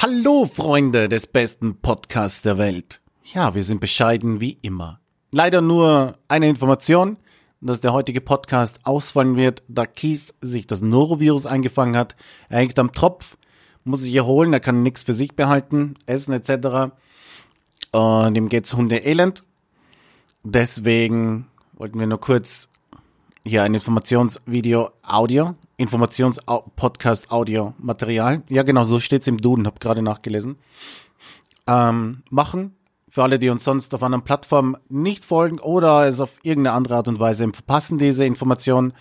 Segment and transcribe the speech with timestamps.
[0.00, 3.00] Hallo Freunde des besten Podcasts der Welt.
[3.24, 5.00] Ja, wir sind bescheiden wie immer.
[5.32, 7.16] Leider nur eine Information,
[7.60, 12.14] dass der heutige Podcast ausfallen wird, da Kies sich das Norovirus eingefangen hat.
[12.48, 13.36] Er hängt am Tropf,
[13.82, 16.94] muss sich erholen, er kann nichts für sich behalten, essen etc.
[17.90, 19.42] Und ihm geht's Hunde elend.
[20.44, 22.68] Deswegen wollten wir nur kurz
[23.48, 28.42] hier ein Informationsvideo Audio, Informations-Podcast Audio Material.
[28.50, 30.56] Ja, genau, so steht's im Duden, hab gerade nachgelesen.
[31.66, 32.76] Ähm, machen.
[33.08, 36.96] Für alle, die uns sonst auf anderen Plattformen nicht folgen oder es auf irgendeine andere
[36.96, 38.92] Art und Weise verpassen, diese Information,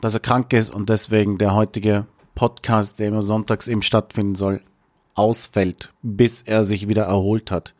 [0.00, 2.06] dass er krank ist und deswegen der heutige
[2.36, 4.62] Podcast, der immer sonntags eben stattfinden soll,
[5.14, 7.74] ausfällt, bis er sich wieder erholt hat.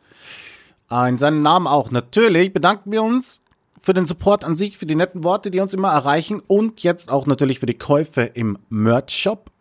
[0.91, 1.91] Äh, in seinem Namen auch.
[1.91, 3.39] Natürlich bedanken wir uns
[3.79, 7.09] für den Support an sich, für die netten Worte, die uns immer erreichen und jetzt
[7.09, 9.51] auch natürlich für die Käufe im Merch-Shop.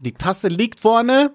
[0.00, 1.34] Die Tasse liegt vorne,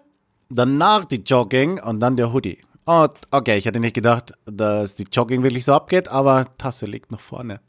[0.50, 2.60] danach die Jogging und dann der Hoodie.
[2.86, 7.12] Oh, okay, ich hatte nicht gedacht, dass die Jogging wirklich so abgeht, aber Tasse liegt
[7.12, 7.62] noch vorne.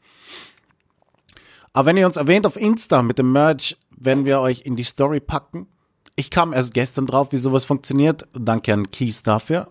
[1.73, 4.83] Aber wenn ihr uns erwähnt auf Insta mit dem Merch, werden wir euch in die
[4.83, 5.67] Story packen.
[6.15, 8.27] Ich kam erst gestern drauf, wie sowas funktioniert.
[8.33, 9.69] Danke an Keys dafür.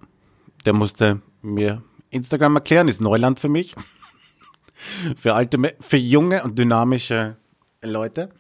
[0.65, 3.75] Der musste mir Instagram erklären, ist Neuland für mich
[5.17, 7.37] für alte, für junge und dynamische
[7.83, 8.31] Leute.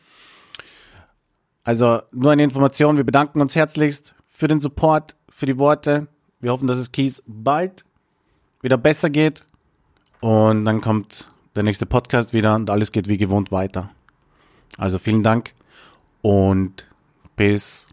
[1.65, 2.97] Also nur eine Information.
[2.97, 6.09] Wir bedanken uns herzlichst für den Support, für die Worte.
[6.41, 7.84] Wir hoffen, dass es Kies bald
[8.62, 9.47] wieder besser geht.
[10.20, 13.91] Und dann kommt der nächste Podcast wieder und alles geht wie gewohnt weiter.
[14.79, 15.55] Also vielen Dank
[16.23, 16.87] und
[17.37, 17.87] bis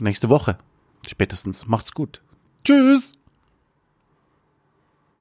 [0.00, 0.58] nächste Woche.
[1.06, 1.66] Spätestens.
[1.66, 2.20] Macht's gut.
[2.64, 3.17] Tschüss.